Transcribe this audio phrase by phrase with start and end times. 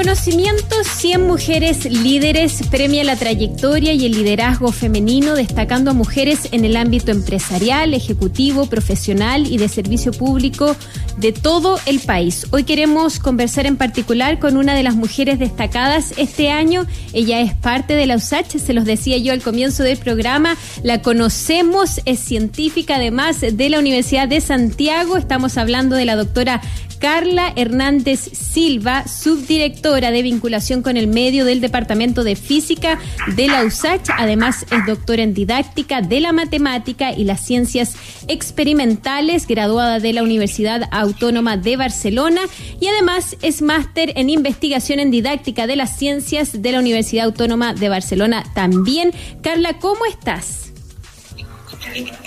[0.00, 6.64] reconocimiento 100 mujeres líderes premia la trayectoria y el liderazgo femenino, destacando a mujeres en
[6.64, 10.74] el ámbito empresarial, ejecutivo, profesional y de servicio público
[11.18, 12.46] de todo el país.
[12.50, 16.86] Hoy queremos conversar en particular con una de las mujeres destacadas este año.
[17.12, 20.56] Ella es parte de la USACH, se los decía yo al comienzo del programa.
[20.82, 25.18] La conocemos, es científica además de la Universidad de Santiago.
[25.18, 26.62] Estamos hablando de la doctora
[27.00, 32.98] Carla Hernández Silva, subdirectora de vinculación con el medio del Departamento de Física
[33.36, 34.10] de la USACH.
[34.18, 37.96] Además, es doctora en didáctica de la matemática y las ciencias
[38.28, 42.42] experimentales, graduada de la Universidad Autónoma de Barcelona
[42.80, 47.72] y además es máster en investigación en didáctica de las ciencias de la Universidad Autónoma
[47.72, 49.12] de Barcelona también.
[49.40, 50.70] Carla, ¿cómo estás?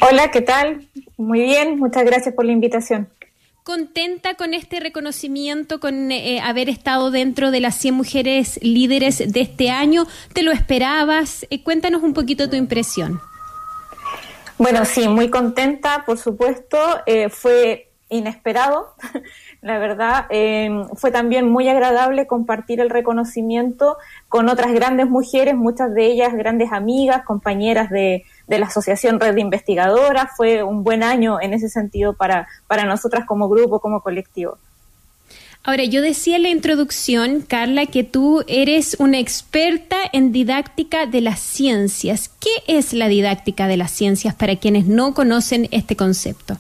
[0.02, 0.88] Hola, ¿qué tal?
[1.16, 3.08] Muy bien, muchas gracias por la invitación
[3.64, 9.42] contenta con este reconocimiento, con eh, haber estado dentro de las 100 mujeres líderes de
[9.42, 10.06] este año.
[10.34, 11.46] ¿Te lo esperabas?
[11.50, 13.22] Eh, cuéntanos un poquito tu impresión.
[14.58, 16.78] Bueno, sí, muy contenta, por supuesto.
[17.06, 18.96] Eh, fue inesperado,
[19.64, 20.28] la verdad.
[20.96, 23.98] fue también muy agradable compartir el reconocimiento
[24.28, 29.36] con otras grandes mujeres, muchas de ellas grandes amigas, compañeras de, de la Asociación Red
[29.36, 30.32] de Investigadoras.
[30.36, 34.58] Fue un buen año en ese sentido para, para nosotras como grupo, como colectivo.
[35.66, 41.22] Ahora, yo decía en la introducción, Carla, que tú eres una experta en didáctica de
[41.22, 42.28] las ciencias.
[42.28, 46.58] ¿Qué es la didáctica de las ciencias para quienes no conocen este concepto?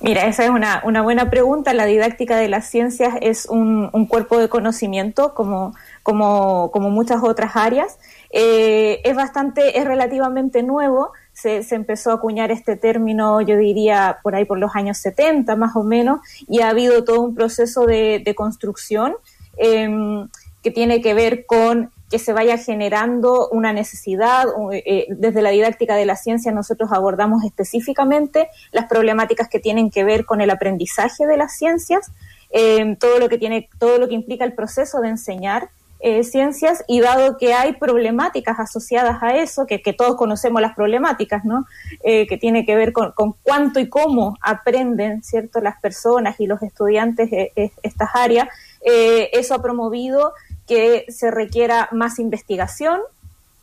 [0.00, 1.74] Mira, esa es una, una buena pregunta.
[1.74, 5.74] La didáctica de las ciencias es un, un cuerpo de conocimiento, como,
[6.04, 7.98] como, como muchas otras áreas,
[8.30, 11.12] eh, es bastante, es relativamente nuevo.
[11.32, 15.76] Se, empezó a acuñar este término, yo diría, por ahí por los años 70 más
[15.76, 19.14] o menos, y ha habido todo un proceso de, construcción
[19.56, 20.28] em,
[20.62, 24.46] que tiene que ver con que se vaya generando una necesidad.
[24.72, 30.04] Eh, desde la didáctica de la ciencia nosotros abordamos específicamente las problemáticas que tienen que
[30.04, 32.10] ver con el aprendizaje de las ciencias,
[32.50, 36.84] em, todo lo que tiene, todo lo que implica el proceso de enseñar eh, ciencias
[36.86, 41.66] y dado que hay problemáticas asociadas a eso, que, todos conocemos las problemáticas, ¿no?
[42.04, 43.12] Eh, que tiene que ver con,
[43.42, 48.48] cuánto y cómo aprenden, ¿cierto?, las personas y los estudiantes eh, estas áreas,
[48.80, 50.32] eso ha promovido
[50.68, 53.00] que se requiera más investigación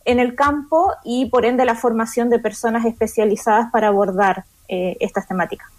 [0.03, 5.69] en el campo y por ende la formación de personas especializadas para abordar estas temáticas.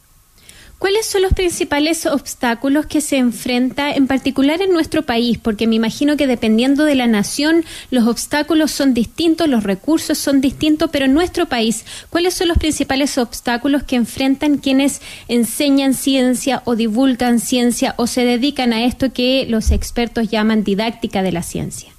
[0.78, 5.38] ¿Cuáles son los principales obstáculos que se enfrenta, en particular en nuestro país?
[5.38, 10.42] Porque me imagino que dependiendo de la nación, los obstáculos son distintos, los recursos son
[10.42, 16.60] distintos, pero en nuestro país, ¿cuáles son los principales obstáculos que enfrentan quienes enseñan ciencia
[16.66, 21.42] o divulgan ciencia o se dedican a esto que los expertos llaman didáctica de la
[21.42, 21.95] ciencia?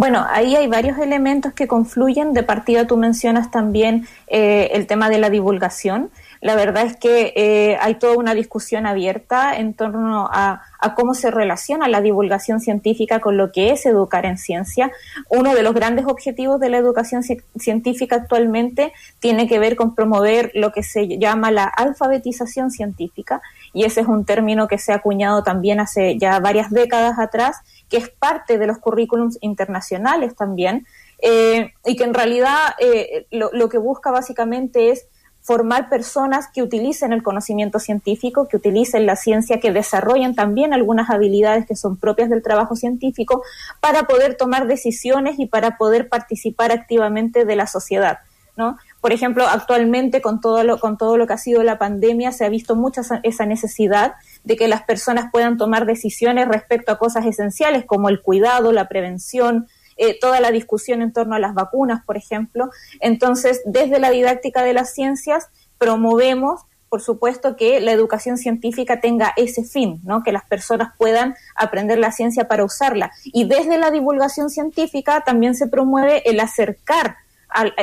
[0.00, 2.32] Bueno, ahí hay varios elementos que confluyen.
[2.32, 6.10] De partida tú mencionas también eh, el tema de la divulgación.
[6.40, 10.62] La verdad es que eh, hay toda una discusión abierta en torno a,
[10.96, 14.90] cómo se relaciona la divulgación científica con lo que es educar en ciencia.
[15.28, 20.50] Uno de los grandes objetivos de la educación científica actualmente tiene que ver con promover
[20.54, 23.42] lo que se llama la alfabetización científica,
[23.72, 27.58] y ese es un término que se ha acuñado también hace ya varias décadas atrás,
[27.88, 30.86] que es parte de los currículums internacionales también,
[31.22, 35.06] eh, y que en realidad eh, lo que busca básicamente es
[35.42, 41.08] formar personas que utilicen el conocimiento científico, que utilicen la ciencia, que desarrollen también algunas
[41.10, 43.42] habilidades que son propias del trabajo científico
[43.80, 48.18] para poder tomar decisiones y para poder participar activamente de la sociedad.
[48.56, 48.76] ¿no?
[49.00, 52.44] Por ejemplo, actualmente con todo lo, con todo lo que ha sido la pandemia se
[52.44, 57.24] ha visto mucha esa necesidad de que las personas puedan tomar decisiones respecto a cosas
[57.24, 62.04] esenciales como el cuidado, la prevención, eh, toda la discusión en torno a las vacunas,
[62.04, 62.70] por ejemplo.
[63.00, 69.32] Entonces, desde la didáctica de las ciencias, promovemos por supuesto, que la educación científica tenga
[69.36, 70.24] ese fin, ¿no?
[70.24, 73.12] que las personas puedan aprender la ciencia para usarla.
[73.24, 77.14] Y desde la divulgación científica también se promueve el acercar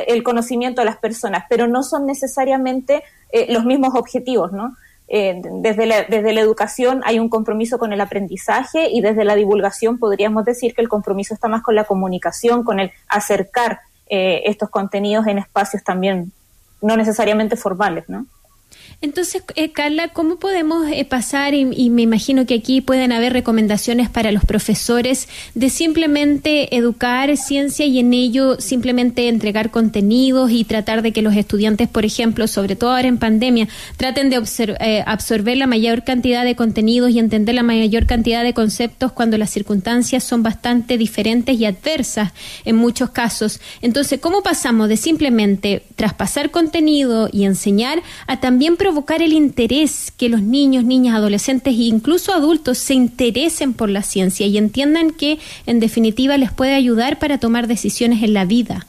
[0.06, 4.76] el conocimiento a las personas, pero no son necesariamente eh, los mismos objetivos, ¿no?
[5.10, 9.36] Eh, desde, la, desde la educación hay un compromiso con el aprendizaje y desde la
[9.36, 13.80] divulgación podríamos decir que el compromiso está más con la comunicación, con el acercar
[14.10, 16.32] eh, estos contenidos en espacios también
[16.82, 18.26] no necesariamente formales, ¿no?
[19.00, 24.08] Entonces, eh, Carla, ¿cómo podemos eh, pasar, y, me imagino que aquí pueden haber recomendaciones
[24.08, 31.02] para los profesores, de simplemente educar ciencia y en ello simplemente entregar contenidos y tratar
[31.02, 34.42] de que los estudiantes, por ejemplo, sobre todo ahora en pandemia, traten de
[34.80, 39.38] eh, absorber la mayor cantidad de contenidos y entender la mayor cantidad de conceptos cuando
[39.38, 42.32] las circunstancias son bastante diferentes y adversas
[42.64, 43.60] en muchos casos?
[43.80, 50.28] Entonces, ¿cómo pasamos de simplemente traspasar contenido y enseñar a también provocar el interés que
[50.28, 55.38] los niños, niñas, adolescentes e incluso adultos se interesen por la ciencia y entiendan que
[55.66, 58.86] en definitiva les puede ayudar para tomar decisiones en la vida.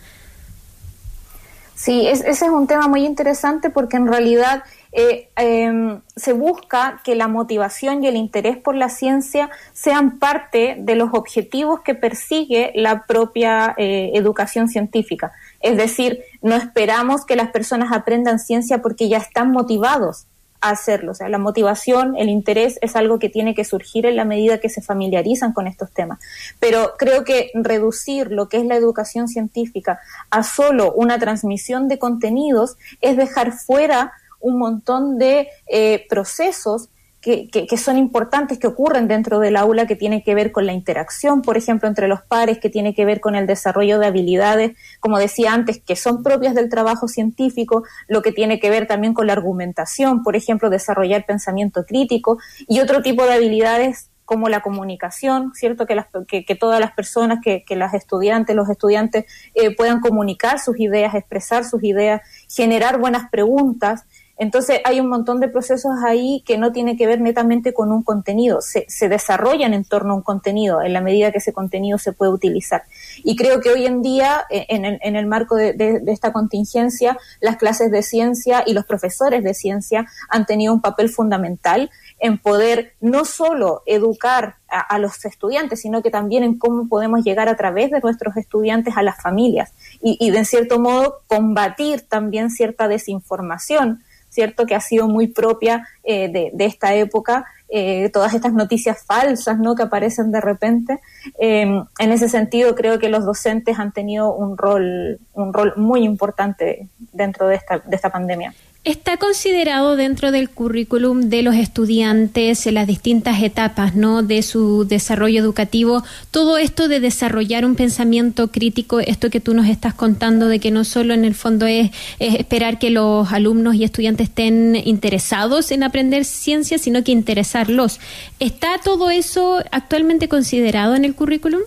[1.76, 7.16] Sí, ese es un tema muy interesante porque en realidad eh, em, se busca que
[7.16, 12.72] la motivación y el interés por la ciencia sean parte de los objetivos que persigue
[12.76, 15.32] la propia eh, educación científica.
[15.62, 20.26] Es decir, no esperamos que las personas aprendan ciencia porque ya están motivados
[20.62, 21.12] a hacerlo.
[21.12, 24.60] O sea, la motivación, el interés es algo que tiene que surgir en la medida
[24.60, 26.20] que se familiarizan con estos temas.
[26.60, 30.00] Pero creo que reducir lo que es la educación científica
[30.30, 36.90] a solo una transmisión de contenidos es dejar fuera un montón de eh, procesos
[37.22, 40.74] que, que, son importantes, que ocurren dentro del aula, que tiene que ver con la
[40.74, 44.78] interacción, por ejemplo, entre los pares, que tiene que ver con el desarrollo de habilidades,
[45.02, 49.14] como decía antes, que son propias del trabajo científico, lo que tiene que ver también
[49.14, 52.38] con la argumentación, por ejemplo, desarrollar pensamiento crítico
[52.68, 55.88] y otro tipo de habilidades como la comunicación, ¿cierto?
[55.88, 59.26] Que, las, que, todas las personas, que, que, las estudiantes, los estudiantes
[59.56, 64.06] eh, puedan comunicar sus ideas, expresar sus ideas, generar buenas preguntas,
[64.40, 68.04] entonces hay un montón de procesos ahí que no tiene que ver netamente con un
[68.04, 72.14] contenido, se, desarrollan en torno a un contenido en la medida que ese contenido se
[72.14, 72.84] puede utilizar.
[73.18, 77.92] Y creo que hoy en día, eh, en el, marco de, esta contingencia, las clases
[77.92, 83.26] de ciencia y los profesores de ciencia han tenido un papel fundamental en poder no
[83.26, 88.00] solo educar a, los estudiantes, sino que también en cómo podemos llegar a través de
[88.00, 94.04] nuestros estudiantes a las familias y, y de cierto modo combatir también cierta desinformación
[94.40, 94.66] ¿cierto?
[94.66, 99.76] Que ha sido muy propia eh, de, esta época, eh, todas estas noticias falsas, ¿no?
[99.76, 101.02] Que aparecen de repente.
[101.38, 106.04] Em, en ese sentido, creo que los docentes han tenido un rol, un rol muy
[106.06, 108.54] importante dentro de esta, de esta pandemia.
[108.86, 114.24] Está considerado dentro del currículum de los estudiantes en las distintas etapas ¿no?
[114.24, 119.68] de su desarrollo educativo todo esto de desarrollar un pensamiento crítico, esto que tú nos
[119.68, 123.84] estás contando de que no solo en el fondo es, esperar que los alumnos y
[123.84, 128.00] estudiantes estén interesados en aprender ciencia, sino que interesarlos.
[128.40, 131.62] ¿Está todo eso actualmente considerado en el currículum?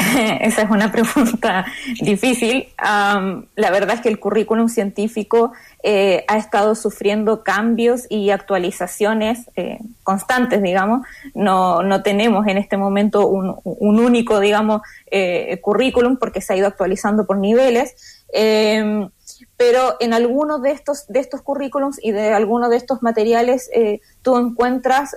[0.40, 1.66] Esa es una pregunta
[2.00, 2.68] difícil.
[2.78, 5.52] la verdad es que el currículum científico
[5.82, 11.06] eh, ha estado sufriendo cambios y actualizaciones eh, constantes, digamos.
[11.34, 16.66] No, no tenemos en este momento un, único, digamos, eh, currículum porque se ha ido
[16.66, 18.24] actualizando por niveles.
[18.32, 19.10] Em,
[19.56, 23.70] pero en algunos de estos, de estos currículums y de algunos de estos materiales
[24.22, 25.14] tú encuentras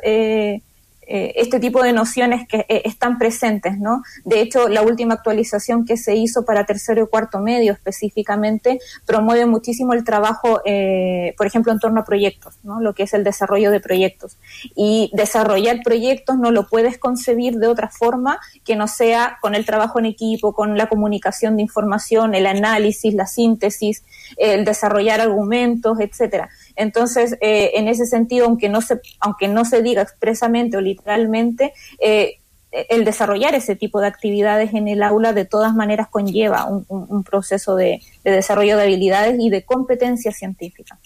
[1.08, 4.04] eh, este tipo de nociones que eh, están presentes, ¿no?
[4.24, 9.46] De hecho, la última actualización que se hizo para tercero y cuarto medio específicamente promueve
[9.46, 12.80] muchísimo el trabajo, eh, por ejemplo, en torno a proyectos, ¿no?
[12.80, 14.38] Lo que es el desarrollo de proyectos.
[14.76, 19.66] Y desarrollar proyectos no lo puedes concebir de otra forma que no sea con el
[19.66, 24.04] trabajo en equipo, con la comunicación de información, el análisis, la síntesis,
[24.38, 26.50] el desarrollar argumentos, etcétera.
[26.76, 32.38] Entonces, en ese sentido, aunque no se, aunque no se diga expresamente o literalmente, eh,
[32.72, 37.76] el desarrollar ese tipo de actividades en el aula de todas maneras conlleva un, proceso
[37.76, 40.98] de, de desarrollo de habilidades y de competencia científica.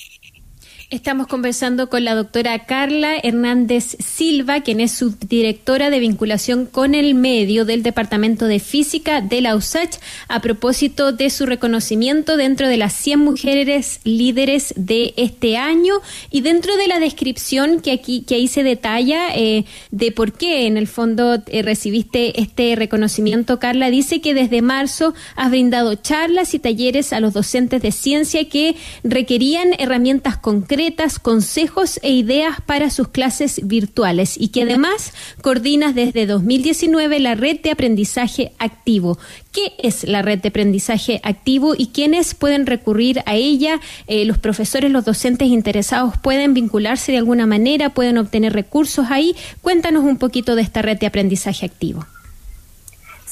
[0.89, 7.13] Estamos conversando con la doctora Carla Hernández Silva, quien es subdirectora de vinculación con el
[7.13, 9.97] medio del Departamento de Física de la USACH,
[10.29, 15.95] a propósito de su reconocimiento dentro de las 100 mujeres líderes de este año
[16.31, 20.67] y dentro de la descripción que aquí que ahí se detalla eh, de por qué
[20.67, 26.53] en el fondo eh, recibiste este reconocimiento, Carla dice que desde marzo has brindado charlas
[26.53, 30.76] y talleres a los docentes de ciencia que requerían herramientas concretas
[31.21, 37.59] consejos e ideas para sus clases virtuales y que además coordinas desde 2019 la red
[37.61, 39.17] de aprendizaje activo.
[39.51, 43.79] ¿Qué es la red de aprendizaje activo y quiénes pueden recurrir a ella?
[44.07, 49.35] Eh, los profesores, los docentes interesados pueden vincularse de alguna manera, pueden obtener recursos ahí.
[49.61, 52.05] Cuéntanos un poquito de esta red de aprendizaje activo.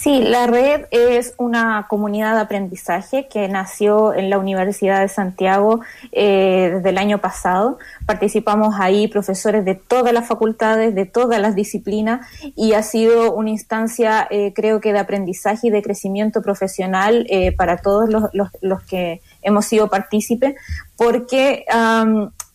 [0.06, 5.82] Sí, la red es una comunidad de aprendizaje que nació en la Universidad de Santiago
[6.12, 7.80] eh, desde el año pasado.
[8.06, 12.24] Participamos ahí profesores de todas las facultades, de todas las disciplinas
[12.56, 17.52] y ha sido una instancia, eh, creo que, de aprendizaje y de crecimiento profesional eh,
[17.54, 20.54] para todos los, que hemos sido partícipes,
[20.98, 21.66] porque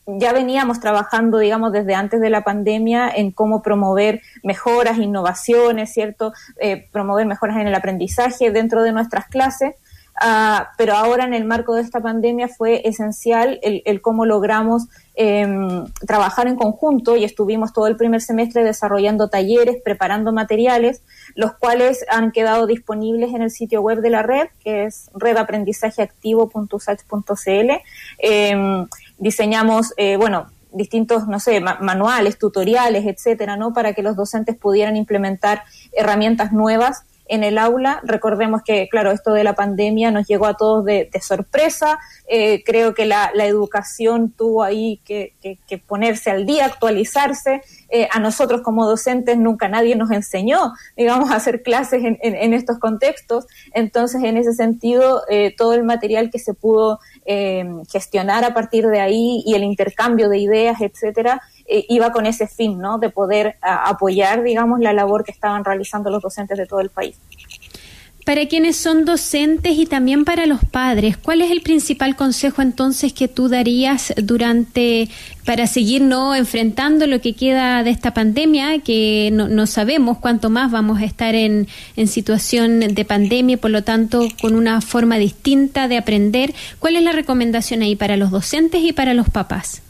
[0.07, 6.33] ya veníamos trabajando, digamos, desde antes de la pandemia en cómo promover mejoras, innovaciones, ¿cierto?
[6.61, 9.75] Eh, promover mejoras en el aprendizaje dentro de nuestras clases.
[10.23, 14.89] Uh, pero ahora en el marco de esta pandemia fue esencial el, el cómo logramos
[15.23, 15.47] eh,
[16.07, 21.03] trabajar en conjunto y estuvimos todo el primer semestre desarrollando talleres, preparando materiales,
[21.35, 27.71] los cuales han quedado disponibles en el sitio web de la red, que es redaprendizajeactivo.usach.cl.
[28.19, 28.87] Eh,
[29.19, 33.75] diseñamos, eh, bueno, distintos, no sé, manuales, tutoriales, etcétera, ¿no?
[33.75, 38.01] Para que los docentes pudieran implementar herramientas nuevas en el aula.
[38.05, 41.99] Recordemos que, claro, esto de la pandemia nos llegó a todos de, sorpresa.
[42.29, 45.35] Eh, creo que la, educación tuvo ahí que,
[45.87, 47.63] ponerse al día, actualizarse.
[47.89, 52.35] Eh, a nosotros como docentes nunca nadie nos enseñó, digamos, a hacer clases en, en,
[52.35, 53.47] en estos contextos.
[53.73, 58.87] Entonces, en ese sentido, eh, todo el material que se pudo eh, gestionar a partir
[58.87, 61.41] de ahí y el intercambio de ideas, etcétera,
[61.89, 62.99] iba con ese fin, ¿no?
[62.99, 66.91] De poder a, apoyar, digamos, la labor que estaban realizando los docentes de todo el
[66.91, 67.17] país.
[68.27, 73.15] Para quienes son docentes y también para los padres, ¿cuál es el principal consejo entonces
[73.15, 75.09] que tú darías durante
[75.47, 80.51] para seguir no enfrentando lo que queda de esta pandemia, que no, no sabemos cuánto
[80.51, 84.81] más vamos a estar en, en, situación de pandemia y por lo tanto con una
[84.83, 86.55] forma distinta de aprender?
[86.79, 89.83] ¿Cuál es la recomendación ahí para los docentes y para los papás?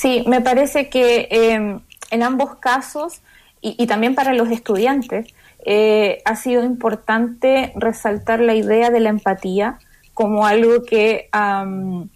[0.00, 1.78] Sí, me parece que eh,
[2.10, 3.20] en ambos casos
[3.60, 5.26] y, y también para los estudiantes,
[5.66, 9.78] eh, ha sido importante resaltar la idea de la empatía
[10.14, 12.08] como algo que um,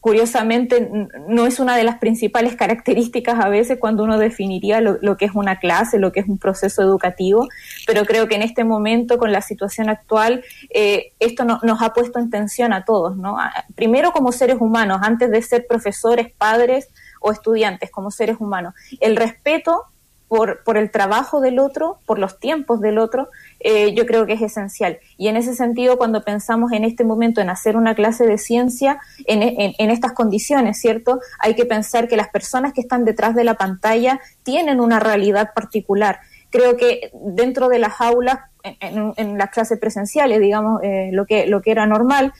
[0.00, 5.16] curiosamente no es una de las principales características a veces cuando uno definiría lo, lo,
[5.16, 7.46] que es una clase, lo que es un proceso educativo,
[7.86, 11.92] pero creo que en este momento, con la situación actual, eh, esto no, nos ha
[11.92, 13.36] puesto en tensión a todos, ¿no?
[13.76, 16.88] Primero como seres humanos, antes de ser profesores, padres
[17.20, 18.74] o estudiantes, como seres humanos.
[18.98, 19.84] El respeto
[20.30, 24.34] por, por el trabajo del otro, por los tiempos del otro, eh, yo creo que
[24.34, 25.00] es esencial.
[25.16, 29.00] Y en ese sentido, cuando pensamos en este momento en hacer una clase de ciencia
[29.26, 31.18] en, en, estas condiciones, ¿cierto?
[31.40, 35.50] Hay que pensar que las personas que están detrás de la pantalla tienen una realidad
[35.52, 36.20] particular.
[36.50, 41.48] Creo que dentro de las aulas, en, en las clases presenciales, digamos, eh, lo, que,
[41.48, 42.32] lo que era normal,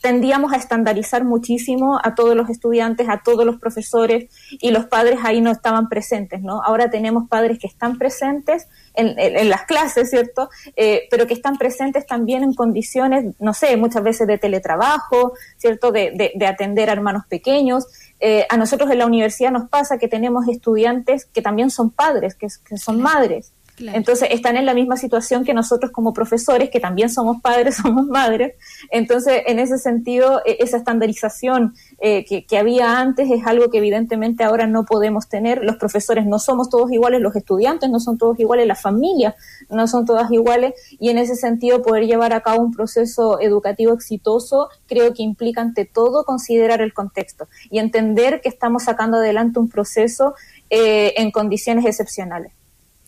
[0.00, 5.20] tendíamos a estandarizar muchísimo a todos los estudiantes, a todos los profesores y los padres
[5.22, 6.62] ahí no estaban presentes, ¿no?
[6.62, 10.48] Ahora tenemos padres que están presentes en, en, en las clases, ¿cierto?
[10.76, 15.92] Eh, pero que están presentes también en condiciones, no sé, muchas veces de teletrabajo, ¿cierto?
[15.92, 17.86] De, de, de atender a hermanos pequeños.
[18.20, 22.34] Eh, a nosotros en la universidad nos pasa que tenemos estudiantes que también son padres,
[22.34, 23.52] que, que son madres.
[23.80, 28.06] Entonces están en la misma situación que nosotros como profesores, que también somos padres, somos
[28.06, 28.54] madres.
[28.90, 33.78] Entonces, en ese sentido, e, esa estandarización eh, que, que, había antes es algo que
[33.78, 35.64] evidentemente ahora no podemos tener.
[35.64, 39.34] Los profesores no somos todos iguales, los estudiantes no son todos iguales, las familias
[39.68, 43.92] no son todas iguales y en ese sentido poder llevar a cabo un proceso educativo
[43.92, 49.58] exitoso creo que implica ante todo considerar el contexto y entender que estamos sacando adelante
[49.58, 50.34] un proceso
[50.68, 52.52] eh, en condiciones excepcionales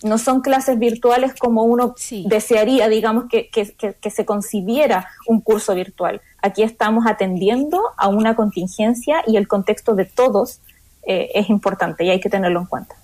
[0.04, 2.25] no son clases virtuales como uno sí.
[2.28, 6.21] desearía, digamos, que, que, que, que, se concibiera un curso virtual.
[6.40, 10.61] Aquí estamos atendiendo a una contingencia y el contexto de todos
[11.04, 12.97] eh, es importante y hay que tenerlo en cuenta.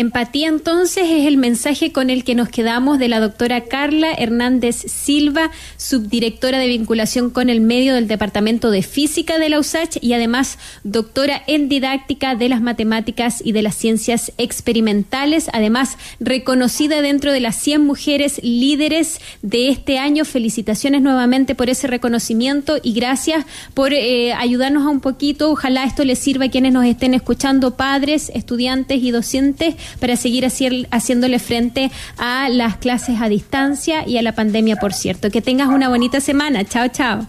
[0.00, 4.76] Empatía entonces es el mensaje con el que nos quedamos de la doctora Carla Hernández
[4.76, 10.14] Silva, subdirectora de vinculación con el medio del Departamento de Física de la USACH y
[10.14, 17.30] además doctora en didáctica de las matemáticas y de las ciencias experimentales, además reconocida dentro
[17.30, 20.24] de las 100 mujeres líderes de este año.
[20.24, 25.50] Felicitaciones nuevamente por ese reconocimiento y gracias por eh, ayudarnos a un poquito.
[25.50, 30.44] Ojalá esto les sirva a quienes nos estén escuchando, padres, estudiantes y docentes para seguir
[30.46, 35.30] haci haciéndole frente a las clases a distancia y a la pandemia, por cierto.
[35.30, 36.64] Que tengas una bonita semana.
[36.64, 37.26] Chao, chao.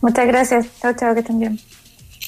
[0.00, 0.66] Muchas gracias.
[0.80, 1.58] Chao, chao, que estén bien.